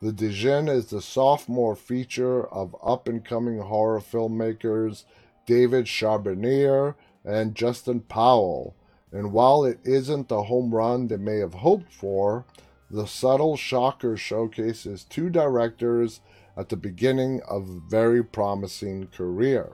[0.00, 5.04] The Djinn is the sophomore feature of up and coming horror filmmakers
[5.46, 6.94] David Charbonnier
[7.24, 8.76] and Justin Powell,
[9.10, 12.44] and while it isn't the home run they may have hoped for,
[12.90, 16.20] the subtle shocker showcases two directors
[16.56, 19.72] at the beginning of a very promising career.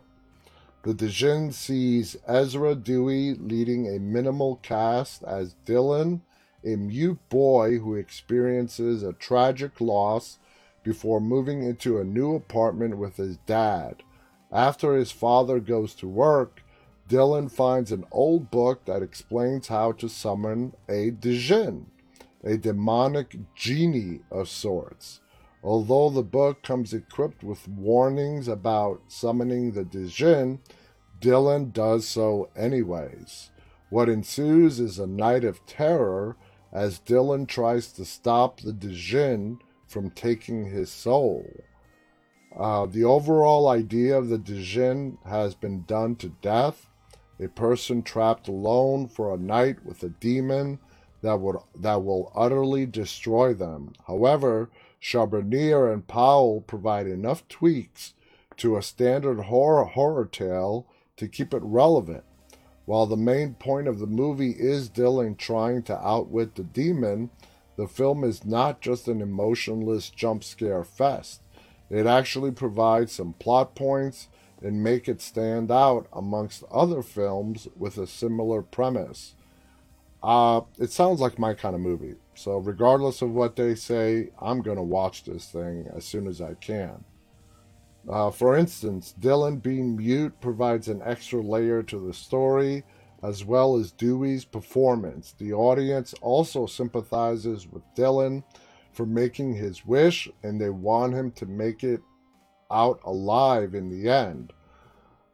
[0.83, 6.21] The Djinn sees Ezra Dewey leading a minimal cast as Dylan
[6.65, 10.39] a mute boy who experiences a tragic loss
[10.83, 14.03] before moving into a new apartment with his dad.
[14.51, 16.63] After his father goes to work,
[17.09, 21.87] Dylan finds an old book that explains how to summon a Djinn,
[22.45, 25.21] a demonic genie of sorts.
[25.63, 30.61] Although the book comes equipped with warnings about summoning the Djinn,
[31.21, 33.51] Dylan does so anyways.
[33.91, 36.37] What ensues is a night of terror
[36.73, 41.65] as Dylan tries to stop the Djinn from taking his soul.
[42.57, 46.91] Uh, the overall idea of the Djinn has been done to death.
[47.41, 50.79] A person trapped alone for a night with a demon
[51.23, 53.93] that would that will utterly destroy them.
[54.07, 58.15] However, Charbonnier and Powell provide enough tweaks
[58.57, 62.25] to a standard horror horror tale to keep it relevant
[62.89, 67.29] while the main point of the movie is Dylan trying to outwit the demon,
[67.77, 71.43] the film is not just an emotionless jump scare fest.
[71.91, 74.29] It actually provides some plot points
[74.63, 79.35] and make it stand out amongst other films with a similar premise.
[80.23, 82.15] Uh, it sounds like my kind of movie.
[82.35, 86.41] So regardless of what they say, I'm going to watch this thing as soon as
[86.41, 87.05] I can.
[88.09, 92.85] Uh, for instance, Dylan being mute provides an extra layer to the story,
[93.23, 95.35] as well as Dewey's performance.
[95.39, 98.45] The audience also sympathizes with Dylan
[98.93, 102.01] for making his wish and they want him to make it
[102.71, 104.53] out alive in the end.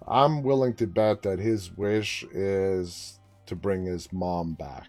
[0.07, 4.89] I'm willing to bet that his wish is to bring his mom back.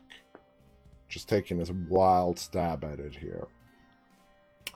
[1.07, 3.47] Just taking a wild stab at it here.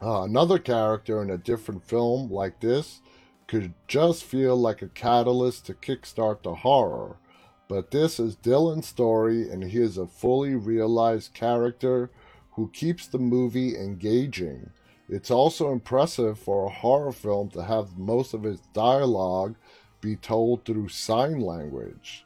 [0.01, 3.01] Uh, another character in a different film like this
[3.47, 7.17] could just feel like a catalyst to kickstart the horror.
[7.67, 12.11] But this is Dylan's story, and he is a fully realized character
[12.51, 14.69] who keeps the movie engaging.
[15.07, 19.55] It's also impressive for a horror film to have most of its dialogue
[20.01, 22.23] be told through sign language.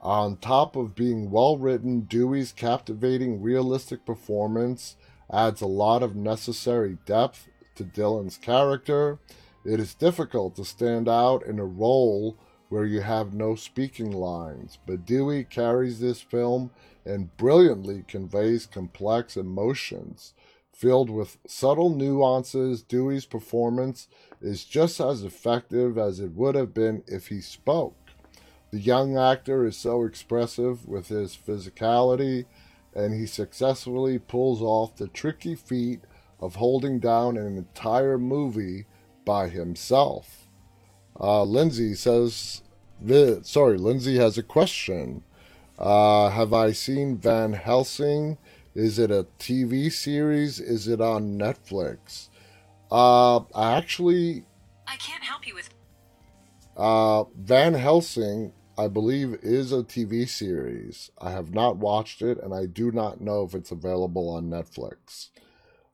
[0.00, 4.96] On top of being well written, Dewey's captivating, realistic performance
[5.32, 9.18] adds a lot of necessary depth to Dylan's character.
[9.64, 12.36] It is difficult to stand out in a role
[12.68, 16.70] where you have no speaking lines, but Dewey carries this film
[17.04, 20.34] and brilliantly conveys complex emotions.
[20.72, 24.06] Filled with subtle nuances, Dewey's performance
[24.40, 27.96] is just as effective as it would have been if he spoke.
[28.70, 32.44] The young actor is so expressive with his physicality,
[32.98, 36.00] and he successfully pulls off the tricky feat
[36.40, 38.86] of holding down an entire movie
[39.24, 40.48] by himself.
[41.18, 42.62] Uh, Lindsay says,
[43.42, 45.22] sorry, Lindsay has a question.
[45.78, 48.36] Uh, have I seen Van Helsing?
[48.74, 50.58] Is it a TV series?
[50.58, 52.28] Is it on Netflix?
[52.90, 54.44] Uh, I actually.
[54.88, 55.70] I can't help you with.
[56.76, 61.10] Uh, Van Helsing, I believe, is a TV series.
[61.18, 65.30] I have not watched it, and I do not know if it's available on Netflix.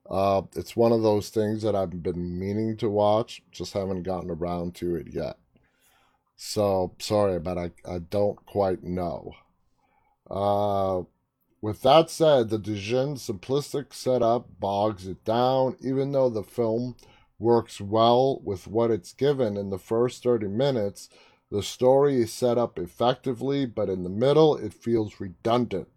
[0.08, 4.30] Uh, it's one of those things that I've been meaning to watch, just haven't gotten
[4.30, 5.38] around to it yet.
[6.36, 9.32] So sorry, but I, I don't quite know.
[10.30, 11.04] Uh,
[11.62, 16.96] with that said, the Djinn's simplistic setup bogs it down, even though the film
[17.38, 21.08] works well with what it's given in the first 30 minutes.
[21.50, 25.88] The story is set up effectively, but in the middle, it feels redundant.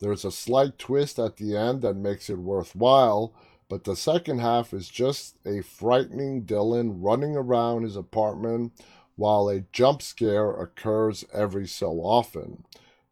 [0.00, 3.34] There's a slight twist at the end that makes it worthwhile,
[3.68, 8.72] but the second half is just a frightening Dylan running around his apartment
[9.16, 12.64] while a jump scare occurs every so often.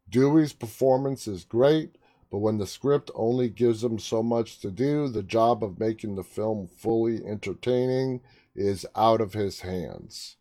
[0.08, 1.98] Dewey's performance is great,
[2.30, 6.14] but when the script only gives him so much to do, the job of making
[6.14, 8.20] the film fully entertaining
[8.54, 10.36] is out of his hands.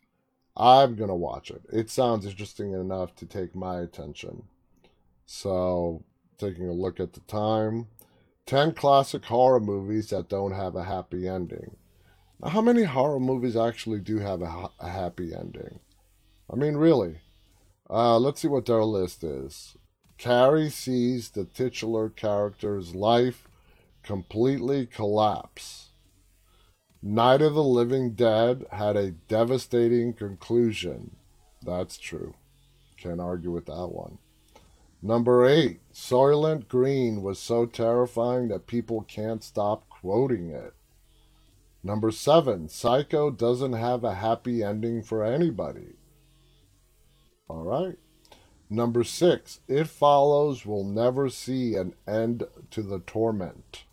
[0.57, 1.61] I'm going to watch it.
[1.71, 4.43] It sounds interesting enough to take my attention.
[5.25, 6.03] So,
[6.37, 7.87] taking a look at the time
[8.45, 11.77] 10 classic horror movies that don't have a happy ending.
[12.41, 15.79] Now, how many horror movies actually do have a, a happy ending?
[16.51, 17.21] I mean, really?
[17.89, 19.75] Uh, let's see what their list is.
[20.17, 23.47] Carrie sees the titular character's life
[24.03, 25.84] completely collapse.
[27.07, 31.15] Night of the Living Dead had a devastating conclusion.
[31.63, 32.33] That's true.
[32.97, 34.17] Can't argue with that one.
[35.03, 40.73] Number eight, Soylent Green was so terrifying that people can't stop quoting it.
[41.83, 45.97] Number seven, Psycho doesn't have a happy ending for anybody.
[47.47, 47.99] All right.
[48.67, 53.84] Number six, It Follows will never see an end to the torment.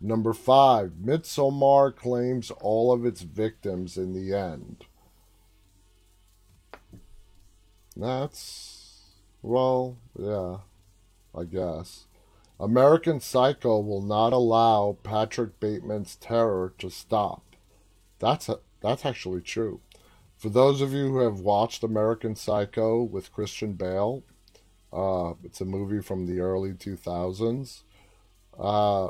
[0.00, 4.84] Number five, Midsommar claims all of its victims in the end.
[7.96, 9.04] That's,
[9.42, 10.58] well, yeah,
[11.34, 12.06] I guess.
[12.60, 17.42] American Psycho will not allow Patrick Bateman's terror to stop.
[18.18, 19.80] That's a, that's actually true.
[20.36, 24.22] For those of you who have watched American Psycho with Christian Bale,
[24.92, 27.82] uh, it's a movie from the early 2000s.
[28.58, 29.08] Uh,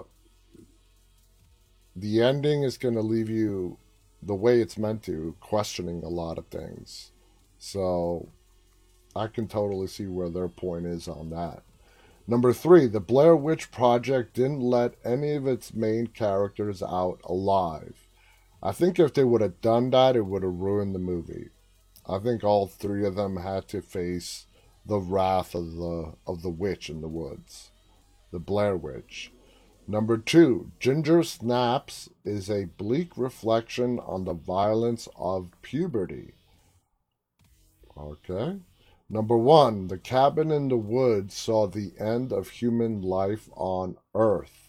[1.97, 3.78] the ending is going to leave you
[4.22, 7.11] the way it's meant to, questioning a lot of things.
[7.59, 8.28] So
[9.14, 11.62] I can totally see where their point is on that.
[12.28, 18.07] Number three, the Blair Witch Project didn't let any of its main characters out alive.
[18.62, 21.51] I think if they would have done that, it would have ruined the movie.
[22.07, 24.47] I think all three of them had to face
[24.84, 27.70] the wrath of the of the witch in the woods,
[28.32, 29.32] the Blair Witch.
[29.89, 36.34] Number two, Ginger Snaps is a bleak reflection on the violence of puberty.
[37.97, 38.59] Okay.
[39.09, 44.66] Number one, The Cabin in the Woods saw the end of human life on Earth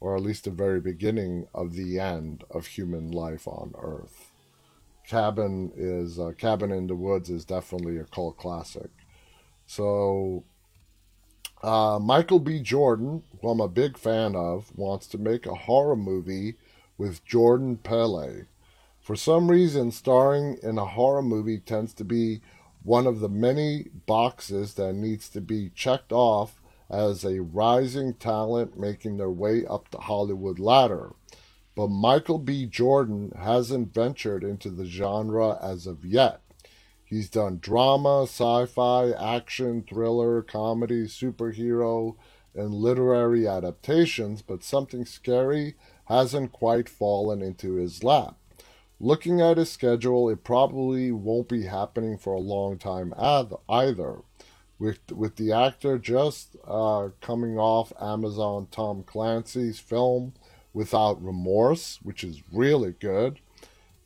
[0.00, 4.32] or at least the very beginning of the end of human life on Earth.
[5.08, 8.90] Cabin is uh, Cabin in the Woods is definitely a cult classic.
[9.66, 10.44] So,
[11.62, 12.60] uh, Michael B.
[12.60, 16.54] Jordan, who I'm a big fan of, wants to make a horror movie
[16.98, 18.44] with Jordan Peele.
[19.00, 22.40] For some reason, starring in a horror movie tends to be
[22.82, 28.78] one of the many boxes that needs to be checked off as a rising talent
[28.78, 31.12] making their way up the Hollywood ladder.
[31.74, 32.66] But Michael B.
[32.66, 36.40] Jordan hasn't ventured into the genre as of yet.
[37.04, 42.16] He's done drama, sci fi, action, thriller, comedy, superhero,
[42.56, 45.74] and literary adaptations, but something scary
[46.06, 48.36] hasn't quite fallen into his lap.
[48.98, 53.12] Looking at his schedule, it probably won't be happening for a long time
[53.68, 54.22] either.
[54.78, 60.34] With, with the actor just uh, coming off Amazon Tom Clancy's film
[60.74, 63.40] Without Remorse, which is really good,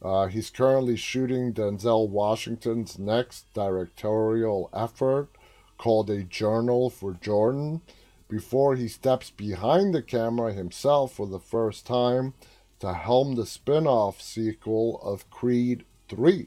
[0.02, 5.28] uh, he's currently shooting Denzel Washington's next directorial effort
[5.76, 7.82] called A Journal for Jordan
[8.30, 12.32] before he steps behind the camera himself for the first time
[12.78, 16.46] to helm the spin off sequel of Creed 3.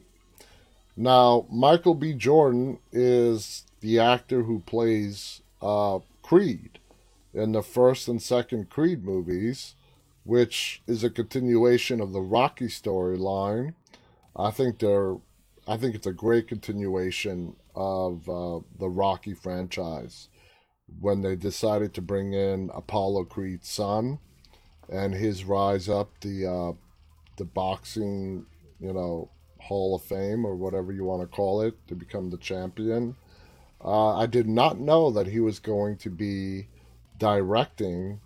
[0.96, 2.14] Now, Michael B.
[2.14, 6.80] Jordan is the actor who plays uh, Creed
[7.32, 9.74] in the first and second Creed movies
[10.24, 13.74] which is a continuation of the Rocky storyline.
[14.34, 15.16] I think they're,
[15.68, 20.28] I think it's a great continuation of uh, the Rocky franchise
[21.00, 24.18] when they decided to bring in Apollo Creed's son
[24.88, 26.72] and his rise up the uh,
[27.36, 28.46] the boxing,
[28.80, 29.28] you know,
[29.60, 33.16] Hall of Fame or whatever you want to call it to become the champion.
[33.84, 36.68] Uh, I did not know that he was going to be
[37.18, 38.20] directing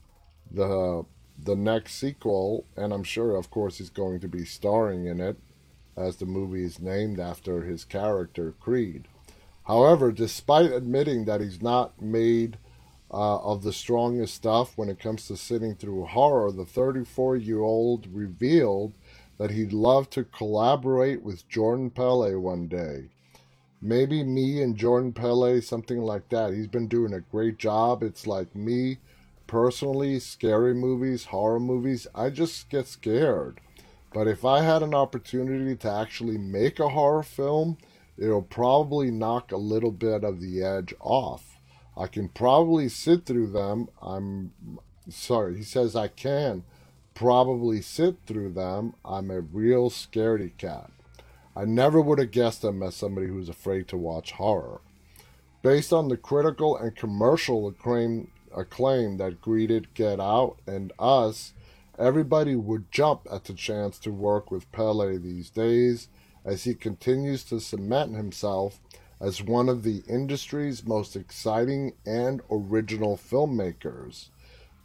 [0.51, 1.05] the
[1.41, 5.37] the next sequel, and I'm sure, of course, he's going to be starring in it,
[5.97, 9.07] as the movie is named after his character, Creed.
[9.69, 12.59] However, despite admitting that he's not made
[13.11, 17.61] uh, of the strongest stuff when it comes to sitting through horror, the 34 year
[17.61, 18.95] old revealed
[19.37, 23.11] that he'd love to collaborate with Jordan Peele one day.
[23.81, 26.55] Maybe me and Jordan Peele, something like that.
[26.55, 28.03] He's been doing a great job.
[28.03, 28.99] It's like me
[29.49, 33.61] personally, scary movies, horror movies, I just get scared.
[34.15, 37.79] But if I had an opportunity to actually make a horror film,
[38.19, 41.59] it'll probably knock a little bit of the edge off.
[41.97, 43.89] I can probably sit through them.
[44.03, 44.53] I'm
[45.09, 46.65] sorry, he says I can
[47.15, 48.95] probably sit through them.
[49.05, 50.91] I'm a real scaredy cat.
[51.57, 54.81] I never would have guessed him as somebody who's afraid to watch horror.
[55.61, 61.53] Based on the critical and commercial acclaim acclaim that greeted Get Out and Us,
[61.99, 66.09] everybody would jump at the chance to work with Peele these days
[66.49, 68.81] as he continues to cement himself
[69.21, 74.29] as one of the industry's most exciting and original filmmakers.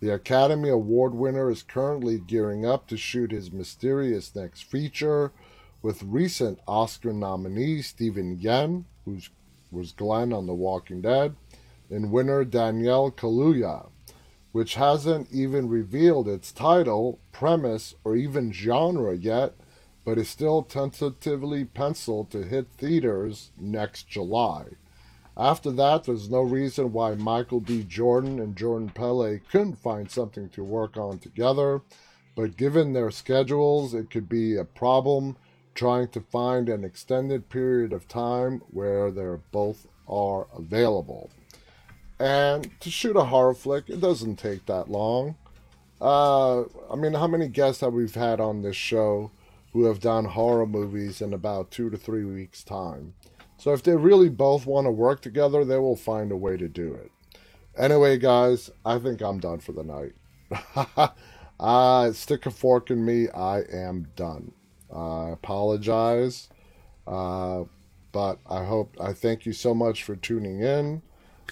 [0.02, 5.32] The Academy Award winner is currently gearing up to shoot his mysterious next feature
[5.82, 9.20] with recent Oscar nominee Steven Yeun, who
[9.72, 11.34] was Glenn on The Walking Dead,
[11.90, 13.88] and winner Daniel Kaluuya,
[14.52, 19.54] which hasn't even revealed its title, premise, or even genre yet,
[20.06, 24.66] but is still tentatively penciled to hit theaters next July.
[25.36, 27.84] After that, there's no reason why Michael B.
[27.84, 31.82] Jordan and Jordan Peele couldn't find something to work on together,
[32.36, 35.38] but given their schedules, it could be a problem
[35.74, 41.32] trying to find an extended period of time where they're both are available.
[42.20, 45.36] And to shoot a horror flick, it doesn't take that long.
[46.00, 49.32] Uh, I mean, how many guests have we had on this show
[49.74, 53.14] who have done horror movies in about two to three weeks' time?
[53.58, 56.68] So if they really both want to work together, they will find a way to
[56.68, 57.12] do it.
[57.78, 60.14] Anyway, guys, I think I'm done for the night.
[61.60, 63.30] uh, stick a fork in me.
[63.30, 64.52] I am done.
[64.94, 66.50] I apologize.
[67.08, 67.64] Uh,
[68.12, 71.02] but I hope, I thank you so much for tuning in.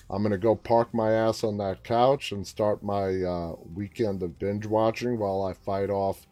[0.09, 4.21] I'm going to go park my ass on that couch and start my uh, weekend
[4.21, 6.27] of binge watching while I fight off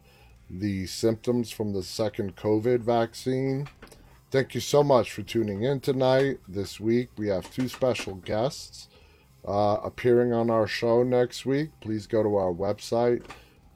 [0.50, 3.68] the symptoms from the second COVID vaccine.
[4.30, 6.38] Thank you so much for tuning in tonight.
[6.48, 8.88] This week we have two special guests
[9.46, 11.70] uh, appearing on our show next week.
[11.80, 13.24] Please go to our website,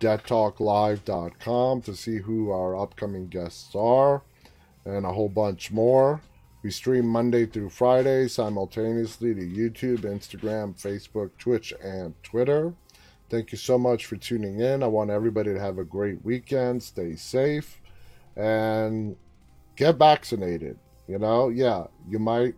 [0.01, 4.23] deadtalklive.com, to see who our upcoming guests are
[4.85, 6.21] and a whole bunch more.
[6.63, 12.75] We stream Monday through Friday simultaneously to YouTube, Instagram, Facebook, Twitch, and Twitter.
[13.31, 14.83] Thank you so much for tuning in.
[14.83, 16.83] I want everybody to have a great weekend.
[16.83, 17.81] Stay safe
[18.37, 19.17] and
[19.77, 20.79] get vaccinated.
[21.09, 22.55] You know, yeah, you might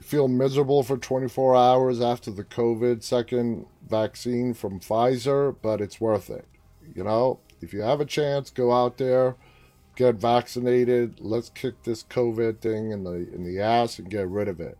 [0.00, 6.30] feel miserable for 24 hours after the COVID second vaccine from Pfizer, but it's worth
[6.30, 6.46] it.
[6.94, 9.36] You know, if you have a chance, go out there,
[9.96, 11.20] get vaccinated.
[11.20, 14.78] Let's kick this COVID thing in the in the ass and get rid of it.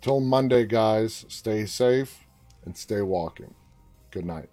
[0.00, 2.26] Till Monday, guys, stay safe
[2.64, 3.54] and stay walking.
[4.12, 4.51] Good night.